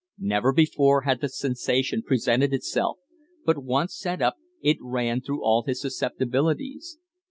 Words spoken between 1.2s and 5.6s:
the sensation presented itself, but, once set up, it ran through